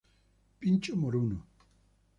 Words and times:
Pincho 0.59 0.95
moruno 0.95 1.45